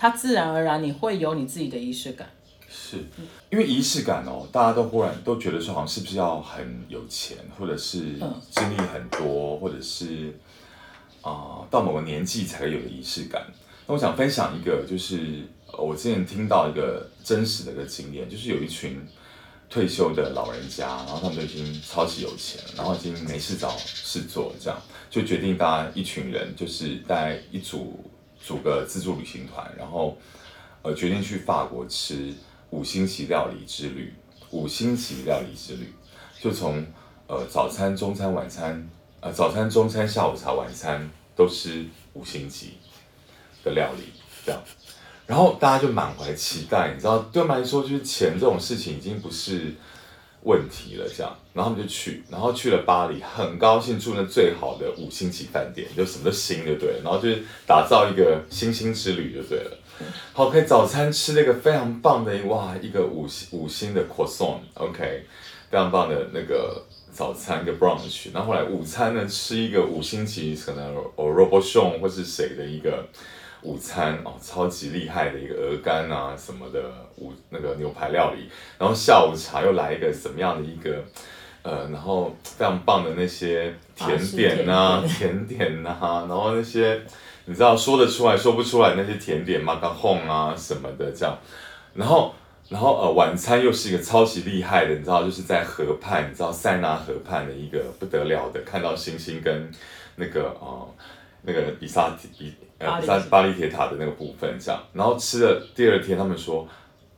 [0.00, 2.26] 它自然而然你会有你自己的仪式感。
[2.70, 2.96] 是
[3.50, 7.98] 因为仪式感哦，大家都忽然都觉得说，好像是不是要很有钱，或者是
[8.50, 10.34] 经历很多，或者是
[11.20, 13.44] 啊、呃、到某个年纪才会有的仪式感。
[13.86, 15.42] 那我想分享一个，就是
[15.76, 19.06] 我之前听到一个真实的一个经验，就是有一群
[19.68, 24.80] 退休的老人家，然后他们都已经超级有钱，然后已经没事找事做，这样
[25.10, 28.02] 就决定大家一群人，就是带一组
[28.42, 30.16] 组个自助旅行团，然后
[30.82, 32.34] 呃决定去法国吃。
[32.72, 34.14] 五星级料理之旅，
[34.50, 35.92] 五星级料理之旅，
[36.40, 36.86] 就从
[37.26, 42.74] 呃早餐、中餐、晚餐，呃早餐、中餐、下午茶、晚餐都吃五星级
[43.64, 44.04] 的料理，
[44.46, 44.62] 这样，
[45.26, 49.74] 然后大家就满怀期待，你知道，对我们来说，就是钱这种事情已经不是
[50.42, 59.76] 问题了，这样，然后他们就去，然后去了巴黎，很高兴住那最好的五星级饭店，就什么都新，就对了，然后就是打造一个星星之旅，就对了。
[60.32, 65.24] 好，可以早餐吃那个非常棒的哇，一个五星五星的 croissant，OK，
[65.70, 73.06] 非常棒的那个早餐一个 brunch，然后后来午餐呢，吃一个五星级可能哦 Robuchon 或是谁的一个
[73.62, 76.82] 午餐哦，超级厉害的一个鹅肝啊什么的
[77.16, 81.02] 午那个牛排料理，然后下午茶又来一个什么样的一个
[81.62, 87.00] 呃，然后非常棒的那些甜点啊，甜点啊，然后那些。
[87.46, 91.36] 你知道说得出来说不出来那些甜点，macaron 啊什么的这样，
[91.94, 92.32] 然后
[92.68, 99.68] 然后呃晚餐又是一个超级厉害的，你知道就是在河畔，你知道塞纳河畔的一个不得了的，看到星星跟
[100.14, 100.88] 那个呃
[101.42, 106.68] 那个比萨比呃比萨巴黎铁塔的那个部分这样，然后吃了第二天他们说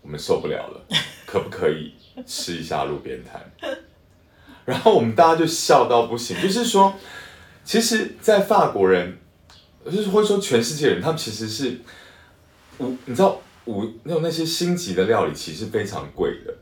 [0.01, 0.81] 我们受不了了，
[1.27, 1.95] 可不可以
[2.27, 3.41] 吃一下路边摊？
[4.65, 6.95] 然后我们大家就笑到不行，就是说
[7.65, 9.19] 其实，在法国人。
[9.85, 11.77] 就是会说全世界人，他们其实是
[12.79, 16.55] 五，你知道五那种那些星级的料理其实非常贵的。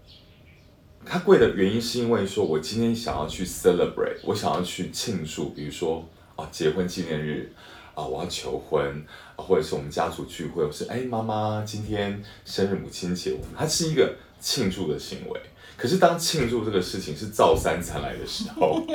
[1.05, 6.03] 它贵的原因是因为说，我今天想要去 celebrate，我想要去庆祝，比如说
[6.41, 7.53] 啊结婚纪念日
[7.95, 9.05] 啊，我要求婚，
[9.37, 15.41] 或者是我们家族聚会，我是哎妈妈今天生日母亲节，我们它是一个庆祝的行为。
[15.77, 18.83] 可是当庆祝这个事情是造三餐来的时候。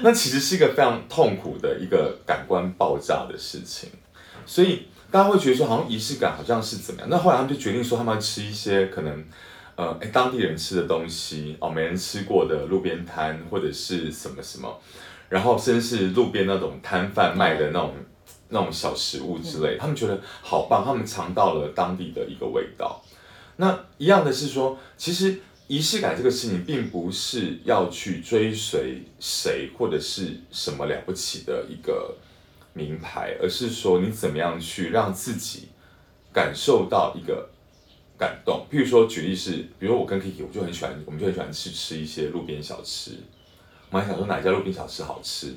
[0.00, 3.88] 那其实是一个非常痛苦的一个感官爆炸的事情，
[4.44, 7.08] 所以大家会觉得说，好像仪式感好像是怎么样？
[7.08, 9.24] 那后来他们就决定说，他们要吃一些可能，
[9.76, 14.80] 呃，诶，当地人吃的东西哦，没人吃过的路边摊或者是什么什么，
[15.34, 17.94] 然后甚至是路边那种摊贩卖的那种
[18.50, 23.02] 那种小食物之类，他们觉得好棒，他们尝到了当地的一个味道。
[23.56, 25.40] 那一样的是说，其实。
[25.66, 32.14] 仪式感这个事情，并不是要去追随谁或者是什么了不起的一个
[32.74, 35.68] 名牌，而是说你怎么样去让自己
[36.34, 37.48] 感受到一个
[38.18, 38.66] 感动。
[38.70, 43.12] 譬如说，举例是，比如我跟 Kiki，我就很喜欢，我们就很喜欢去吃一些路边小吃。
[43.94, 45.54] 我还想说哪家路边小吃好吃？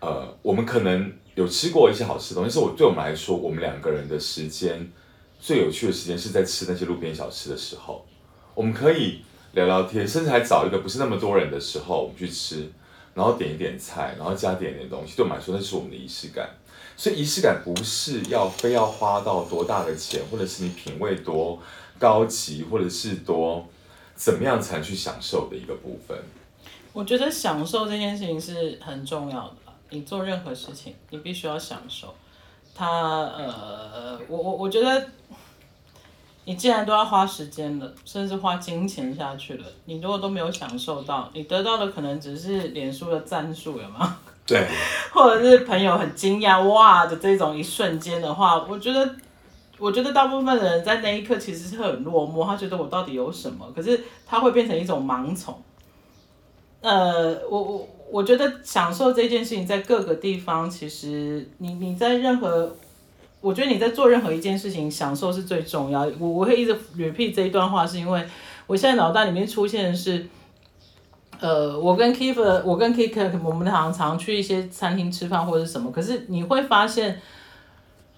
[0.00, 4.92] 呃，我们可能有吃过一些好吃的东西，是我对我们来说，我们两个人的时间
[5.40, 8.06] 最有趣的时间是在吃那些路边小吃的时候，
[8.54, 9.22] 我们可以。
[9.54, 12.68] 聊聊天，甚至还找一个不是那么多人的时候，我们去吃，
[13.14, 16.50] 然后点一点菜，然后加点点东西，对我们来说，那是我们的仪式感。
[16.96, 21.62] 所以仪式感不是要非要花到多大的钱，或者是你品味多
[22.00, 23.64] 高级，或者是多
[24.16, 26.18] 怎么样才能去享受的一个部分。
[26.94, 29.56] 我觉得享受这件事情是很重要的。
[29.90, 32.14] 你做任何事情，你必须要享受。
[32.74, 35.06] 它呃，我我我觉得。
[36.46, 44.18] 你既然都要花时间了，甚至花金钱下去了，你如果都没有享受到，你得到的可能只是脸书的赞数，有吗？
[44.46, 44.68] 对。
[45.10, 49.16] 或者是朋友很惊讶哇的这种一瞬间的话，我觉得，
[49.78, 53.66] 我觉得大部分人在那一刻其实是很落寞，他觉得我到底有什么？
[53.74, 55.58] 可是他会变成一种盲从。
[56.84, 62.76] 呃，我我我觉得享受这件事情在各个地方，其实你你在任何。
[63.40, 66.10] 我觉得你在做任何一件事情，享受是最重要。
[66.18, 68.24] 我我会一直 repeat 这一段话，是因为
[68.66, 70.26] 我现在脑袋里面出现的是，
[71.40, 75.92] 呃，我跟 Kiefer，我跟 Kik，我们常常去一些餐厅吃饭或者什么。
[75.92, 77.20] 可是你会发现，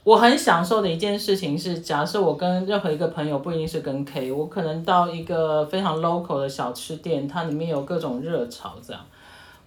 [0.06, 9.02] 我很享受的一件事情是，假设我跟任何一个朋友，不一定是跟 K，我可能到一个非常 local 的小吃店，它里面有各种热潮这样。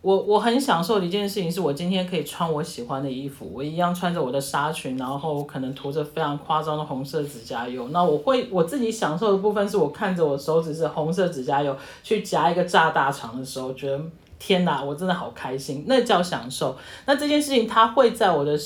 [0.02, 7.90] 我我很享受的一件事情是，我今天可以穿我喜欢的衣服，我一样穿着我的纱裙，然后可能涂着非常夸张的红色指甲油。
[7.90, 14.02] 那我会我自己享受的部分是我看着我手指是红色指甲油去夹一个炸大肠的时候，觉得
[14.40, 16.78] 天哪，我真的好开心，那叫享受。
[17.06, 18.58] 那这件事情它会在我的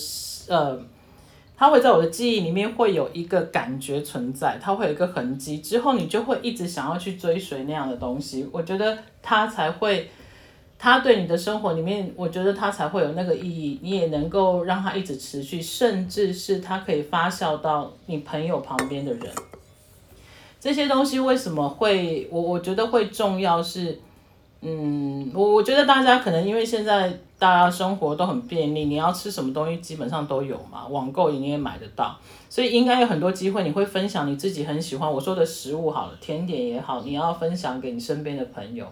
[0.47, 0.77] 呃
[1.55, 8.47] 它会在我的记忆里面会有一个感觉存在，它会有一个痕迹，之后你就会一直想要去追随那样的东西。
[8.51, 10.09] 我觉得它才会，
[10.77, 19.31] 它对你的生活里面，我觉得它才会有那个意义，你也能够让它一直持续，甚至是它可以发酵到你朋友旁边的人。
[20.59, 23.99] 这些东西为什么会我我觉得会重要是，
[24.65, 32.17] 嗯，我我觉得大家可能因为现在大家生活都很便利，你要吃什么东西基本上都有嘛，网购你也买得到，
[32.49, 38.87] 所以应该有很多机会你会分享你自己很喜欢我说的食物好了，甜点也好，你要分享给你身边的朋友。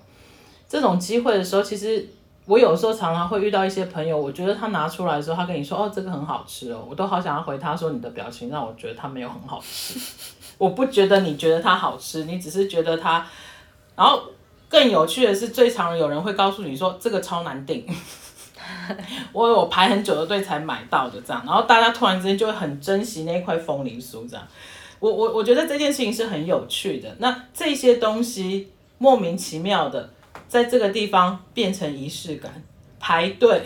[0.68, 2.06] 这种机会的时候，其实
[2.46, 9.98] 我有时候常常会遇到一些朋友，我觉得他拿出来的时候，他跟你说哦这个很好吃哦，我都好想要回他说你的表情让我觉得他没有很好吃。
[10.58, 13.26] 我不觉得你觉得它好吃，你只是觉得它，
[13.96, 14.22] 然后
[14.72, 17.86] 更有趣的是，最常有人会告诉你说这个超难订，
[19.34, 24.48] 我有排很久的队才买到的这样，然后大家突然之间就会很珍惜那块风铃酥这样，
[25.00, 30.10] 我我我觉得这件事情是很有趣的，那这些东西莫名其妙的
[30.48, 32.64] 在这个地方变成仪式感，
[33.00, 33.62] 排队。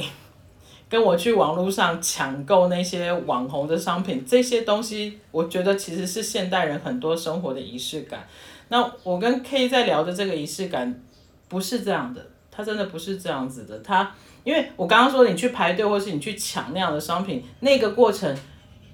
[0.87, 8.27] 跟我去网络上抢购那些网红的商品，这些东西，我觉得其实是现代人很多生活的仪式感。
[8.69, 11.01] 那我跟 K 在聊的这个仪式感，
[11.47, 13.77] 不是这样的，它真的不是这样子的。
[13.79, 14.13] 它，
[14.43, 18.35] 因为我刚刚说你去排队，或是你去抢那样的商品，那个过程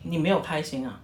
[0.03, 0.99] 你没有开心啊，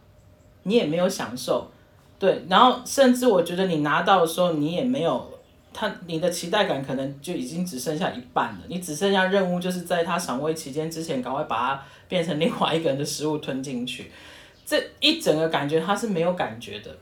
[0.64, 1.72] 你也没有享受，
[2.19, 2.46] 对。
[2.50, 5.34] 然后甚至我觉得你拿到的时候，你也没有。
[5.74, 14.10] 他，你的期待感可能就已经只剩下一半了，你只剩下任务，就是在他赏味期间之前，赶快把它变成另外一个人的食物吞进去。
[14.66, 16.98] 这一整个感觉，他是没有感觉的，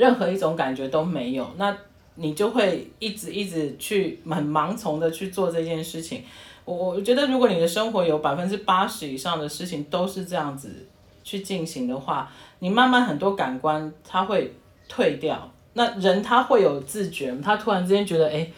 [0.00, 1.46] 任何一种感觉都没有。
[1.58, 1.76] 那
[2.14, 6.22] 你就会一直一直去很盲从的去做这件事情。
[6.64, 10.68] 我我觉得，如果你的生活有百分之八十以上的事情都是这样子
[11.22, 12.30] 去进行的话，
[12.60, 14.52] 你慢慢很多感官它会
[14.88, 15.50] 退掉。
[15.74, 18.50] 那人他会有自觉，他突然之间觉得，哎，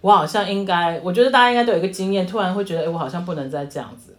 [0.00, 4.09] 我好像应该，我觉得大家应该都有一个经验，突然会觉得，哎，我好像不能再这样子，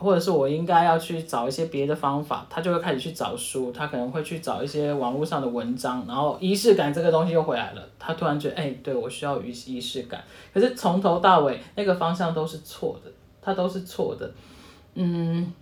[0.00, 13.10] 或者是我应该要去找一些别的方法，他就会开始去找书，他可能会去找一些网络上的文章，然后仪式感这个东西又回来了，他突然觉得，哎，对，我需要仪仪式感，可是从头到尾那个方向都是错的，
[13.42, 14.32] 他都是错的，
[14.94, 15.52] 嗯，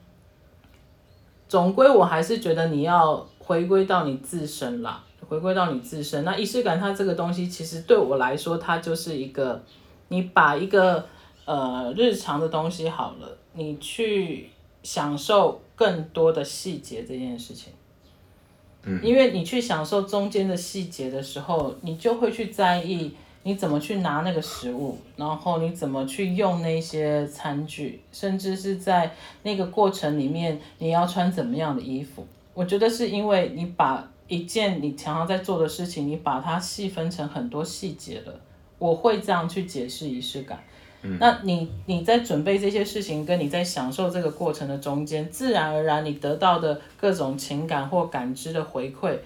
[1.49, 5.03] 总归我还是觉得你要回归到你自身啦。
[5.29, 9.61] 回归到你自身，那仪式感它这个东西，其实对我来说，它就是一个，
[10.09, 11.05] 你把一个
[11.49, 14.51] 呃日常的东西好了，你去
[14.83, 17.73] 享受更多的细节这件事情。
[18.83, 23.13] 嗯，因为你去享受中间的细节的时候，你就会去在意
[23.43, 32.27] 你怎么去拿那个食物，然后你怎么去用那些餐具，甚至是在那个过程里面你要穿怎么样的衣服。
[32.53, 34.09] 我觉得是因为你把。
[34.29, 38.41] 一件你常常在做的事情，你把它细分成很多细节了。
[38.79, 40.63] 我会这样去解释仪式感。
[41.03, 49.17] 那你你在准备这些事情，跟你在享受这个过程的中间，自然而然你得到的各种情感或感知的回馈，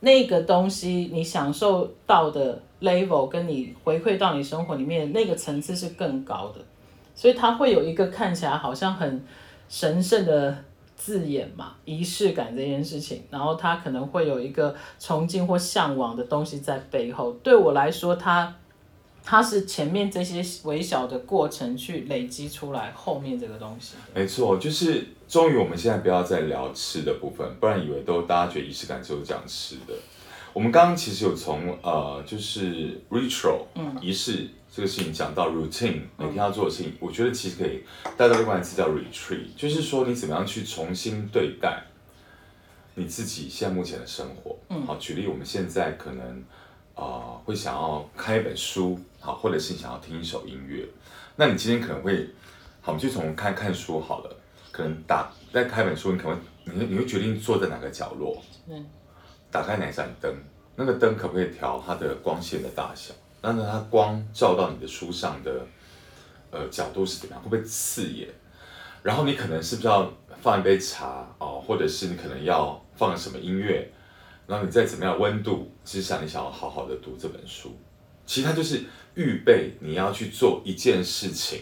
[0.00, 6.60] 那个东西你享受到的 level，跟你回馈到你生活里面那个层次是更高的，
[7.14, 9.24] 所以它会有一个看起来好像很
[9.68, 10.56] 神圣的。
[10.98, 17.32] 字眼嘛，仪式感这件事情，然后它可能会有一个崇敬或向往的东西在背后。
[17.42, 18.52] 对我来说，它
[19.26, 23.96] 它是前面这些微小的过程去累积出来后面这个东西。
[24.14, 29.92] 没错，就是终于我们现在不要再聊吃的部分，不然以为都大家觉得仪式感就是讲吃的。
[30.52, 33.64] 我们刚刚其实有从呃，就是 ritual
[34.00, 37.82] 仪式这个事情讲到 routine 每天要做的事情，我觉得其实可以
[38.16, 41.82] 带到另外一个词叫 retreat，就是说你怎么样去重新对待
[42.94, 44.56] 你自己现在目前的生活。
[44.86, 46.65] 好，举例我们现在可能啊、
[46.96, 50.84] 呃、会想要看一本书，好，或者是你想要听一首音乐，
[51.36, 52.28] 那你今天可能会
[52.80, 54.36] 好，我们就从看看书好了，
[54.72, 58.42] 可能打在看一本书，你可能你会你会决定坐在哪个角落。
[58.68, 58.84] 嗯。
[59.48, 60.34] 打开哪盏灯？
[60.74, 63.14] 那个灯可不可以调它的光线的大小？
[63.40, 65.66] 让它光照到你的书上的
[66.50, 67.42] 呃角度是怎么样？
[67.42, 68.28] 会不会刺眼？
[69.02, 70.12] 然后你可能是不是要
[70.42, 73.90] 放一杯茶哦，或者是你可能要放什么音乐？
[74.46, 77.76] 然后你在怎么样温度之下，你想要好好的读这本书？
[78.24, 78.82] 其实它就是
[79.14, 81.60] 预备你要去做一件事情。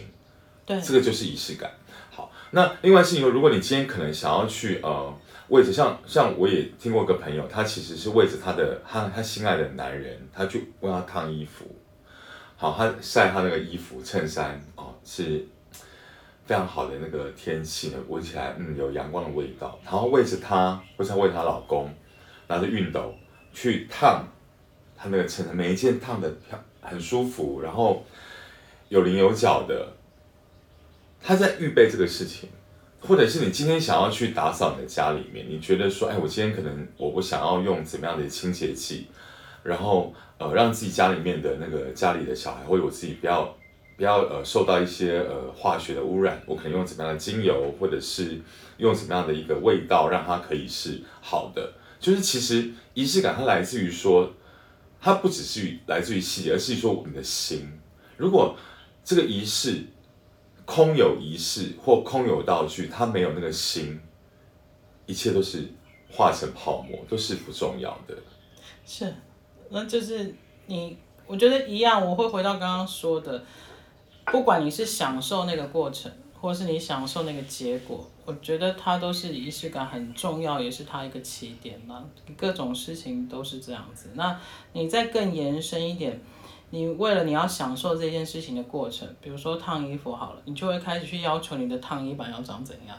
[0.65, 1.71] 对，这个就是仪式感。
[2.11, 5.13] 好，那另外是因为如果你今天可能想要去呃。
[5.49, 11.65] 为着像像我也听过一个朋友，他其实是为着他的他他心爱的男人，他去为他烫衣服，
[12.57, 15.47] 好，他晒他那个衣服衬衫哦，是
[16.45, 21.93] 非常好的那个天气呢，闻起来嗯有阳光的味道，然后为着她，或者为她老公，
[22.47, 23.15] 拿着熨斗
[23.53, 24.27] 去烫
[24.97, 28.05] 她那个衬衫，每一件烫的漂很舒服，然后
[28.89, 29.93] 有棱有角的，
[31.21, 32.49] 他在预备这个事情。
[33.07, 39.05] 或者是你今天想要去打扫你的家里面，你觉得说，哎，我今天可能我我想要用怎么样的清洁剂，
[39.61, 43.55] 然后呃让自己家里面的那个家里的小孩或者我自己不要
[43.95, 48.41] 不要呃受到一些呃化学的污染，我可能用怎么样的精油，或者是
[48.77, 51.73] 用怎么样的一个味道，让它可以是好的。
[52.05, 54.31] 就是其实仪式感它来自于说，
[55.01, 57.67] 它不只是来自于细节，而是说我们的心。
[58.15, 58.55] 如果
[59.03, 59.81] 这个仪式，
[60.65, 63.99] 空有仪式或空有道具，它没有那个心，
[65.07, 65.67] 一切都是
[66.11, 68.15] 化成泡沫，都是不重要的。
[68.85, 69.11] 是，
[69.69, 70.35] 那就是
[70.67, 73.43] 你，我觉得一样，我会回到刚刚说的，
[74.25, 76.11] 不管你是享受那个过程，
[76.45, 82.05] 或是你享受那个结果，我觉得它都是仪式感很重要，也是它一个起点嘛。
[82.37, 84.11] 各种事情都是这样子。
[84.13, 84.39] 那
[84.73, 86.21] 你再更延伸一点。
[86.69, 92.95] 你为了你要享受这件事情的过程，比如说烫衣服好了，你就会开始去要求你的烫衣板要长怎样，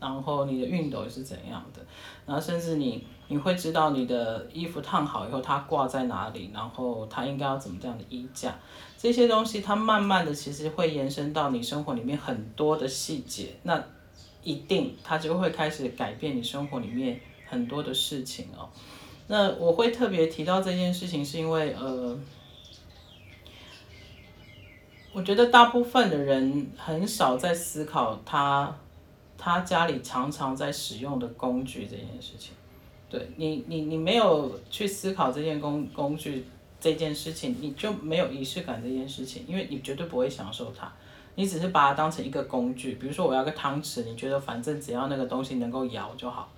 [0.00, 1.80] 然后你的熨斗是怎样的，
[2.26, 8.54] 然后甚至你你会知道你的衣服烫好以后它挂在哪里，然后它应该要怎么样的衣架，
[8.96, 13.82] 这些东西它慢慢的其实会延伸到你生活里面很多的细节，那
[14.42, 18.68] 一定它就会开始改变你生活里面很多的事情哦。
[19.26, 22.18] 那我会特别提到这件事情，是因为呃。
[25.10, 28.72] 我觉得大部分的人很少在思考他
[29.36, 32.52] 他家里常常在使用的工具这件事情。
[33.10, 36.44] 对你，你你没有去思考这件工工具
[36.80, 40.90] 这件事情，你就没有仪式感这件事情，因为你绝对不会享受它。
[41.34, 46.50] 你只是把它当成一个工具，比如说我要个汤匙，你觉得反正只要那个东西能够摇就好。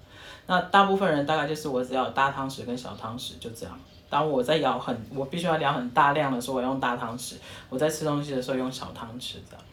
[0.46, 3.78] 那大部分人大概就是我只要大汤匙跟小汤匙就这样。
[4.08, 7.34] 当我在舀很，我必须要舀很大量的时候，我用大汤匙；
[7.68, 9.34] 我在吃东西的时候用小汤匙。
[9.48, 9.64] 这样，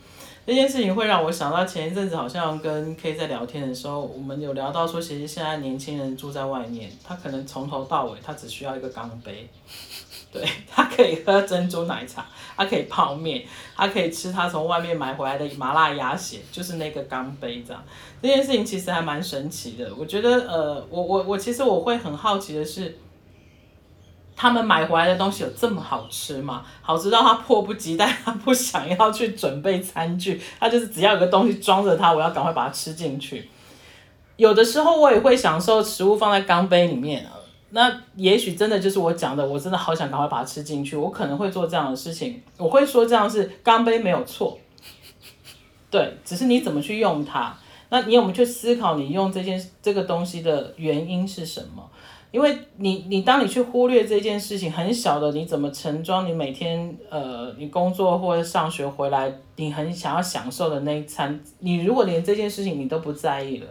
[0.47, 9.49] 这件事情会让我想到前一阵子好像跟 K 在聊天的时候，我们有聊到说，其实现在年轻人住在外面，他可能从头到尾他只需要一个钢杯，
[10.31, 12.25] 对，他可以喝珍珠奶茶，
[12.55, 13.43] 他可以泡面，
[13.75, 17.83] 他可以吃他从外面买回来的麻辣鸭血，就是那个钢杯这样。
[18.21, 22.97] 这件事情其实还蛮神奇的，我觉得呃，我我我其实我会很好奇的是。
[24.37, 26.63] 他们买回来的东西有这么好吃吗？
[26.83, 33.49] 好吃到他迫不及待，他不想要去准备餐具，他就是只要有个东西装着它，我要赶快把它吃进去。
[34.35, 37.25] 有的时候我也会享受食物放在钢杯里面，
[37.71, 42.39] 那也许真的就是我讲的，我真的好想赶快把它吃进去，我可能会做这样的事情。
[42.57, 44.59] 我会说这样是钢杯没有错，
[45.89, 47.57] 对，只是你怎么去用它。
[47.89, 51.89] 那你有没有去思考你用这件这个东西的原因是什么？
[52.31, 56.27] 因为你，你当你去忽略这件事情很小的，你怎么盛装？
[56.27, 63.67] 你每天呃，你工作或者上学回来，你很想要享受的那一餐，你如果连这件事情你都不在意了，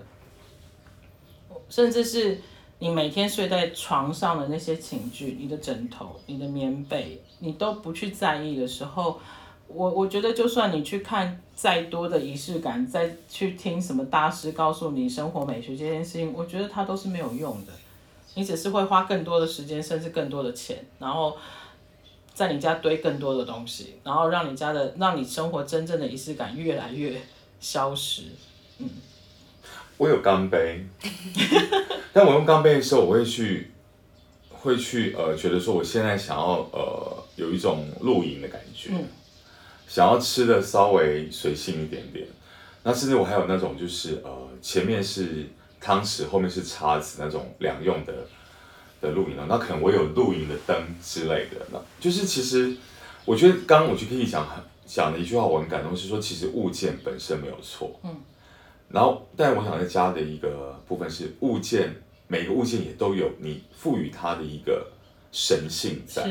[1.68, 2.40] 甚至是
[2.78, 9.20] 你每天睡在床上的那些寝具、你的枕头、你的棉被，你都不去在意的时候，
[9.68, 17.72] 我我觉得就算你去看再多的仪式感，再去听什么大师告诉你生活美学这件事情，我觉得它都是没有用的。
[18.36, 21.38] 你只是会花更多的时间，甚至更多的钱，然后
[22.34, 27.18] 在你家堆更多的东西，然后让你家的，让你生活真正的仪式感越来越
[27.60, 28.24] 消失。
[28.76, 28.90] 嗯，
[29.96, 30.84] 我有钢杯，
[32.12, 33.70] 但我用钢杯的时候，我会去，
[34.50, 39.02] 会去呃，觉得说我现在想要呃，有一种露营的感觉，嗯，
[39.88, 42.26] 想要吃的稍微随性一点点。
[42.82, 45.46] 那甚至我还有那种就是呃，前面是。
[45.86, 48.12] 汤匙后面是叉子那种两用的
[49.00, 52.76] 的露营，那可能我有露营的灯之类的，那就是其实
[53.24, 54.44] 我觉得刚刚我就可以讲
[54.84, 58.16] 讲的一句话我很感动，是说其实物件本身没有错，嗯，
[58.88, 61.94] 然后但我想再加的一个部分是物件
[62.26, 64.88] 每个物件也都有你赋予它的一个
[65.30, 66.26] 神性在，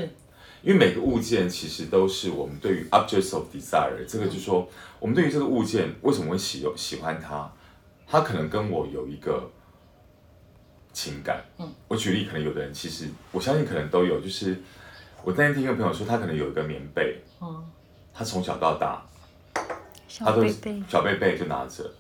[0.62, 4.68] 因为每个物件其实都是我们对于 objects of desire 这个就是说
[5.00, 7.50] 我们对于这个物件为什么会喜有喜欢它。
[8.08, 9.50] 他可能跟我有一个
[10.94, 14.56] 情感，嗯，我举例，可能有的人其实我相信可能都有，就是
[15.24, 17.66] 我那天听一个朋友说，他可能有一个棉被，嗯，
[18.14, 19.04] 他从小到大，
[20.20, 20.48] 他都
[20.88, 21.92] 小被被就拿着，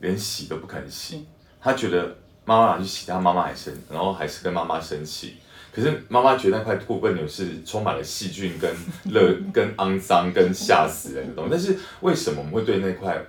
[0.00, 1.26] 连洗都不肯洗，
[1.60, 5.38] 他觉得妈妈拿去洗，他妈妈还生，然后还是跟妈妈生气，
[5.72, 8.70] 可是妈妈觉得那块土被牛是充满了细菌跟
[9.04, 13.24] 热 跟肮脏跟吓死人的东西，但是为什么我们会对那块？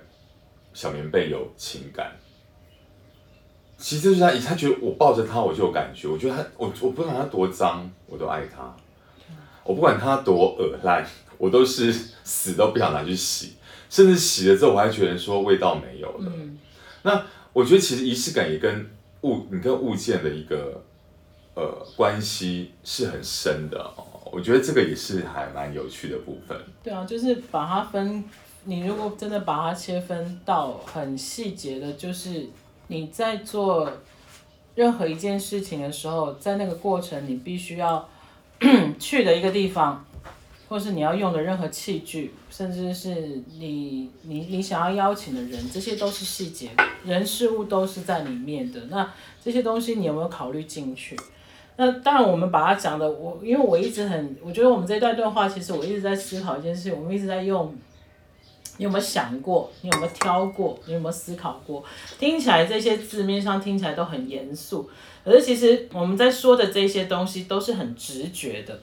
[0.74, 2.14] 小棉被有情感。
[3.78, 6.08] 其实就是他，他觉得我抱着他我就有感觉。
[6.08, 8.74] 我觉得他，我我不管他多脏，我都爱他。
[9.64, 11.04] 我不管他多恶烂，
[11.38, 11.92] 我都是
[12.24, 13.54] 死都不想拿去洗。
[13.88, 16.32] 甚至洗了之后，我还觉得说味道没有了。
[16.34, 16.58] 嗯、
[17.02, 18.90] 那我觉得其实仪式感也跟
[19.22, 20.82] 物，你跟物件的一个
[21.54, 24.04] 呃关系是很深的哦。
[24.32, 26.58] 我觉得这个也是还蛮有趣的部分。
[26.82, 28.24] 对啊，就是把它分，
[28.64, 32.48] 你如果真的把它切分到很细节的，就是
[32.88, 33.90] 你在做
[34.74, 38.08] 任何一件事情的时候，在那个过程，你必须要
[38.98, 40.04] 去的一个地方。
[40.68, 46.70] 或是你要用的任何器具，甚至是你你你想要邀请的人，这些都是细节，
[47.04, 48.80] 人事物都是在里面的。
[48.86, 49.08] 那
[49.40, 51.16] 这些东西你有没有考虑进去？
[51.76, 57.72] 那当然，我们把它讲的，我因为我一直很，我觉得我们这一段对话，其实我一直在思考一件事情，我们一直在用，
[58.78, 59.70] 你有没有想过？
[59.82, 60.78] 你有没有挑过？
[60.86, 61.84] 你有没有思考过？
[62.18, 64.88] 听起来这些字面上听起来都很严肃，
[65.24, 68.78] 可是其实我们在说的这些东西都是很直觉的。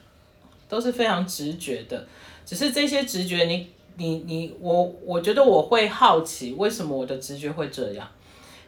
[0.66, 2.04] 都是非常直觉的，
[2.44, 8.08] 只是这些直觉你，你你我，我觉得我会好奇，为什么我的直觉会这样？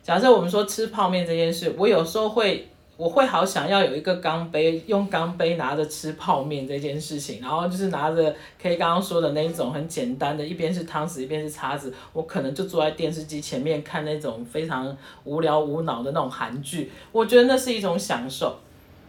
[0.03, 18.57] 假设我们说吃泡面这件事，我有时候会，我会好想要有一个钢杯，用钢杯拿着吃泡面这件事情，然后就是拿着可以刚刚说的那一种很简单的，一边是汤匙，一边是叉子，我可能就坐在电视机前面看那种非常无聊无脑的那种韩剧，我觉得那是一种享受，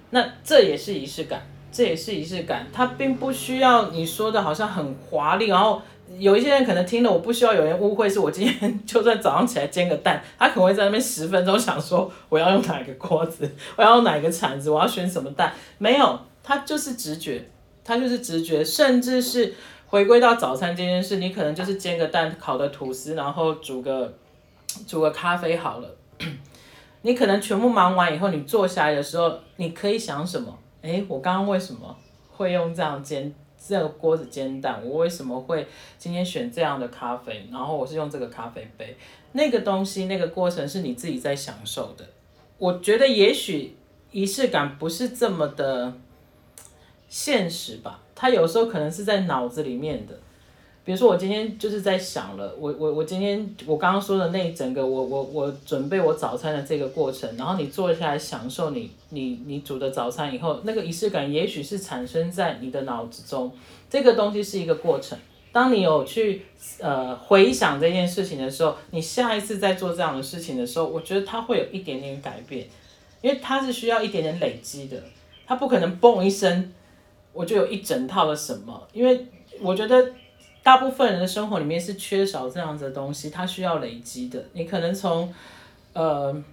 [0.09, 1.41] 那这也是仪式感。
[1.69, 5.79] 这也是仪式感，它并不需要你说的好像很华丽，然后
[6.17, 17.47] 有一些人可能听了，我不需要有人误会是我今天就算早上起来煎个蛋，他可能会在那边十分钟想说我要用哪个锅子，我要用哪个铲子，我要选什么蛋，没有，他就是直觉，
[17.83, 19.53] 他就是直觉，甚至是
[19.87, 24.13] 回归到早餐这件事，你可能就是煎个蛋，烤个吐司，然后煮个
[24.87, 25.95] 煮个咖啡好了，
[27.03, 30.57] 你可能全部忙完以后，你坐下来的时候，你可以想什么？
[30.81, 31.95] 诶，我刚刚为什么
[32.31, 33.33] 会用这样煎？
[33.67, 34.81] 这个锅子煎蛋？
[34.85, 37.47] 我为什么会今天选这样的咖啡？
[37.51, 38.95] 然后我是用这个咖啡杯，
[39.33, 42.05] 那个东西那个过程是你自己在享受的。
[42.57, 43.75] 我觉得也许
[44.11, 45.93] 仪式感不是这么的
[47.09, 50.17] 现实吧，它有时候可能是在脑子里面的。
[50.87, 63.51] 比如说，我今天就是在想了，我我我今天我刚刚说的那整个，我我我准备我早餐的这个过程，然后你坐下来享受你你你煮的早餐以后，那个仪式感也许是产生在你的脑子中。
[63.89, 65.19] 这个东西是一个过程。
[65.51, 66.43] 当你有去
[66.79, 72.65] 呃回想这件事情的时候，你下一次再做这样的事情的时候，我觉得它会有一点点改变，
[73.21, 75.03] 因为它是需要一点点累积的，
[75.45, 76.71] 它不可能嘣一声
[77.33, 79.25] 我就有一整套的什么，因为
[79.59, 80.13] 我觉得。
[80.67, 84.43] 大部分人的生活里面是缺少这样子的东西，它需要累积的。
[84.51, 85.33] 你可能从，
[85.93, 86.43] 呃，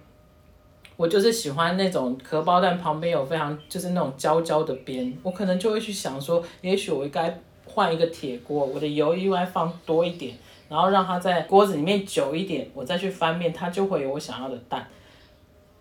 [0.95, 10.33] 我就是喜欢那种荷包蛋旁边有非常就是那种焦焦的边，我可能就会去想说，也许我应该换一个铁锅，我的油应该放多一点，
[10.69, 14.87] 然后让它在锅子里面久一点，我再去翻面，它就会有我想要的蛋。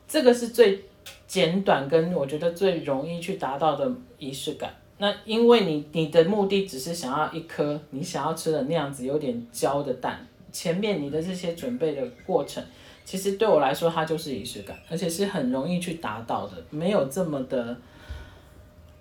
[0.08, 0.82] 这个是最
[1.28, 4.74] 简短跟我觉得最容易去达到的仪式感。
[5.04, 12.64] 那因为你你的目的只是想要一颗你想要吃的那样子有点焦的蛋，前面你的这些准备的过程，
[13.04, 17.76] 其实对我来说它就是仪式感，而且是很容易去达到的，没有这么的，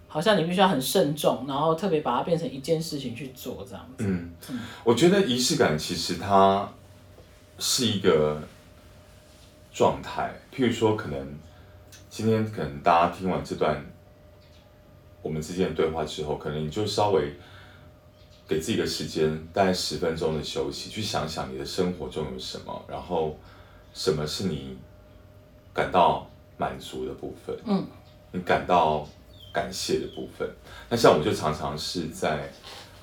[0.09, 4.03] 好像你必须要很慎重，然后特别把它变成一件事情去做这样子。
[4.05, 4.29] 嗯，
[4.83, 6.69] 我觉得仪式感其实它
[7.57, 8.41] 是一个
[9.71, 11.39] 状态，譬如说可能
[12.09, 13.81] 今天可能大家听完这段。
[15.23, 17.33] 我们之间的对话之后，可能你就稍微
[18.47, 23.39] 给自己个时间，大概十分钟的休息，去想想你的生活中有什么，然后
[23.93, 24.77] 什么是你
[25.73, 27.87] 感到满足的部分，嗯，
[28.33, 29.07] 你感到
[29.53, 30.47] 感谢的部分。
[30.89, 32.51] 那像我就常常是在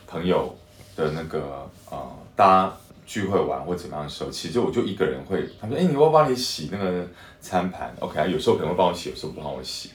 [0.06, 0.54] 朋友
[0.94, 7.08] 的那个呃，大家聚会玩或怎么样的时候，其实我就一个人会，他们说，哎，你要不你洗那个
[7.40, 9.90] 餐盘？OK，有时候可能会帮我洗，有时候不帮我洗。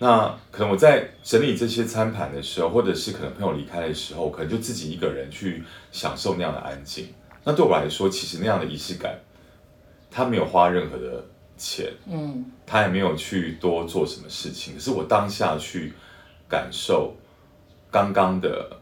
[0.00, 7.08] 那可能我在整理这些餐盘的时候，或者是可能朋友离开的时候，可能就自己一个人去享受那样的安静。
[7.42, 9.18] 那对我来说，其实那样的仪式感，
[10.10, 11.24] 他没有花任何的
[11.56, 15.92] 钱，嗯，他也没有去多做什么事情，可是我当下去
[16.48, 17.16] 感受
[17.90, 18.78] 刚刚的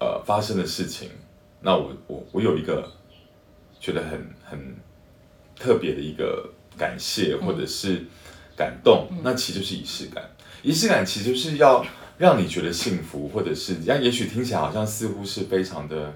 [0.00, 1.10] 呃发生的事情，
[1.60, 2.90] 那我我我有一个
[3.78, 4.76] 觉得很很
[5.54, 8.04] 特别的一个感谢或者是
[8.56, 10.28] 感动，嗯，那其实就是仪式感。
[10.62, 11.84] 仪式感其实是要
[12.16, 16.12] 让你觉得幸福，或者是，但也许听起来好像似乎是非常的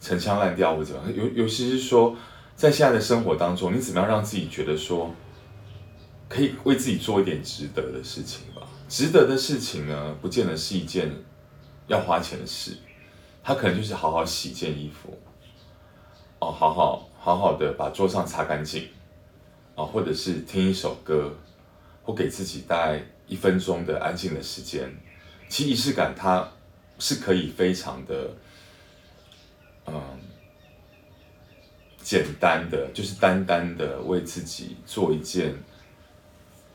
[0.00, 2.16] 陈腔滥调或者怎么样，尤尤其是说，
[2.54, 5.12] 在现在的生活当中，你怎么样让自己觉得说，
[6.28, 8.62] 可以为自己做一点值得的事情吧？
[8.88, 11.10] 值得的事情呢，不见得是一件
[11.88, 12.76] 要花钱的事，
[13.42, 15.18] 它可能就是好好洗一件衣服，
[16.38, 18.88] 哦，好好好好的把桌上擦干净，
[19.74, 21.34] 哦，或者是听一首歌，
[22.04, 24.90] 或给自己带一分钟的安静的时间。
[25.48, 26.48] 其实仪式感它
[26.98, 28.30] 是可以非常的，
[29.86, 30.00] 嗯。
[32.02, 35.54] 简单的就是单单的为自己做一件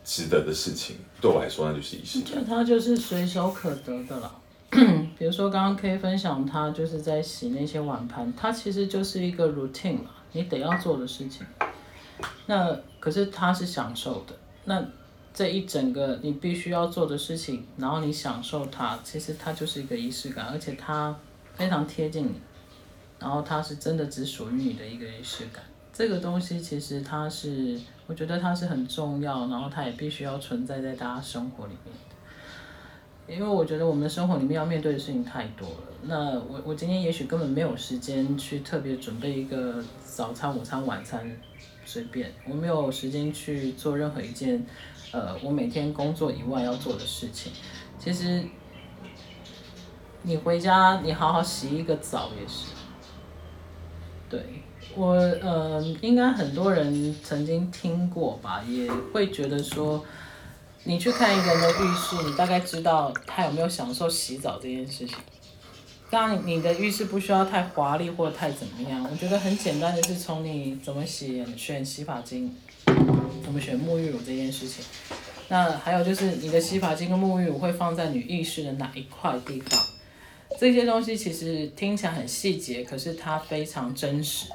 [0.04, 2.44] 值得的事情，对我来说那就是仪式感。
[2.44, 4.36] 它就是随手可得的了。
[5.20, 11.46] 比如说刚刚可以分享，他就是在洗那些碗盘，它其实就是一个 routine 嘛，你得要做的事情。
[12.48, 14.36] 那可是他是享受的，
[14.66, 14.84] 那
[15.34, 21.16] 这一整个你必须要做的事情，然后你享受它，其实它就是一个仪式感，而且它
[21.54, 22.34] 非常贴近你。
[23.20, 25.62] 然后它是真的只属于你的一个仪式感，
[25.92, 35.76] 这个东西其实它是，我觉得它是很重要，然后它也必须要存在在大家生活里面的，因为我觉得我们生活里面要面对的事情太多了。
[36.04, 41.30] 那我我今天也许根本没有时间去特别准备一个早餐、午餐、晚餐，
[41.84, 44.66] 随便，我没有时间去做任何一件，
[45.12, 47.52] 呃，我每天工作以外要做的事情。
[47.98, 48.44] 其实
[50.22, 52.68] 你回家，你好好洗一个澡也是。
[54.30, 54.62] 对
[54.96, 60.06] 我，呃，应该很多人曾经听过吧，也会觉得说，
[60.84, 65.18] 你去看一个人的浴室，你大概知道他有没有享受洗澡这件事情。
[66.12, 72.56] 当然，你的浴室不需要太华丽或者太怎么样，我觉得很简单的是从你怎么洗，选洗发精，
[73.50, 74.86] 我们选沐浴乳这件事情。
[75.48, 79.80] 那还有就是你的洗发精跟沐浴乳会放在你浴室的哪一块地方？
[80.60, 84.46] 这些东西其实听起来很细节，可是它非常真实，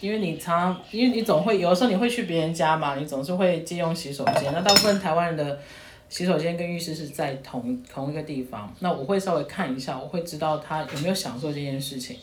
[0.00, 4.50] 因为你常常，因为你总会有的时候你会去别人家嘛，你总是会借用洗手间。
[4.50, 5.60] 那大部分台湾人的
[6.08, 12.16] 洗手间跟浴室是在同同一个地方，那我会稍微看一下，我会知道他有没有享受这件事情，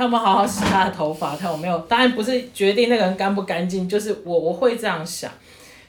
[0.00, 5.30] 他有没有好好洗他的头发，他有没有，当然不是决定那个人干不干净，就是我我会这样想，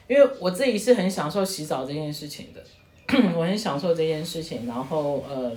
[0.06, 2.62] 因为我自己是很享受洗澡这件事情的，
[3.34, 5.50] 我很享受这件事情，然后呃。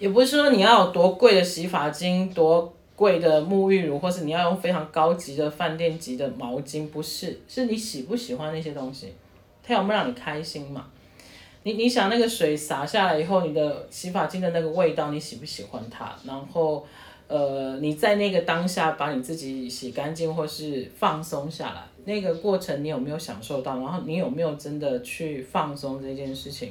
[0.00, 9.14] 也不是说你要有多贵的洗发精、多贵的沐浴乳，或是你要用非常高级的饭店级的毛巾，不是，是你喜不喜欢那些东西，
[9.62, 10.86] 它有没有让你开心嘛？
[11.66, 16.14] 你你想那个水洒下来以后，你的洗发精的那个味道，你喜不喜欢它？
[16.22, 16.86] 然后，
[17.26, 23.80] 呃，你在那个当下把你自己洗干净或是放松下来，那个过程你有没有享受到？
[23.80, 26.70] 然后你有没有真的去放松这件事情？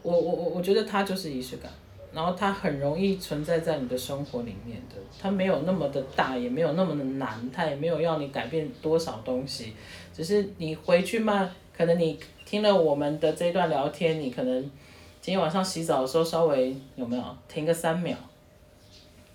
[0.00, 1.70] 我我我我觉得它就是仪式感。
[2.14, 9.74] 然后它很容易存在在你的生活里面的，它没有那么的大，也没有那么的难，它也没有要你改变多少东西，
[10.16, 12.18] 只是你回去嘛，可能你
[12.50, 14.60] 听了我们的这段聊天，你可能
[15.20, 18.16] 今天晚上洗澡的时候稍微有没有停个三秒，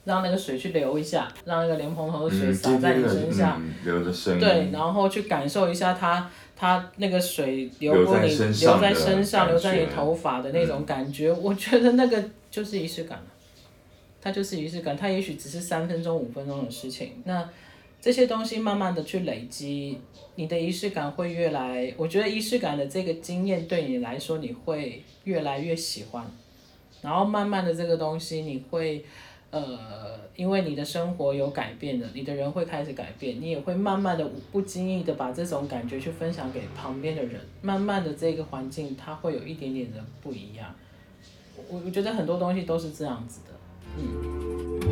[0.03, 6.29] 让那个水去流一下，让那个莲蓬头的水洒在你身上，嗯，流的声，对，然后去感受一下它。
[6.57, 13.17] 它那个水流过你，流在身上，流在你头发的那种感觉，我觉得那个就是仪式感。
[14.21, 17.11] 它就是仪式感，它也许只是三分钟、五分钟的事情。
[17.25, 17.47] 那
[18.05, 19.97] 这些东西慢慢的去累积，
[20.35, 26.23] 你的仪式感会越来，我觉得仪式感的这个经验对你来说，你会越来越喜欢。
[27.01, 29.03] 然后慢慢的这个东西，你会。
[29.49, 40.75] 呃，因为你的生活有改变了，你的人会开始改变，你也会慢慢的不经意的把这种感觉去分享给旁边的人，慢慢的这个环境它会有一点点的不一样。
[41.69, 43.51] 我我觉得很多东西都是这样子的，
[43.97, 44.85] 嗯。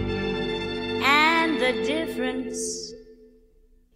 [1.60, 2.93] The difference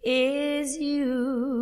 [0.02, 1.58] is you.